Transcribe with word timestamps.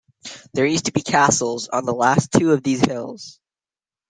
There 0.55 0.65
used 0.65 0.85
to 0.85 0.91
be 0.91 1.03
castles 1.03 1.67
on 1.67 1.85
the 1.85 1.93
last 1.93 2.31
two 2.31 2.53
of 2.53 2.63
these 2.63 2.83
hills. 2.83 3.39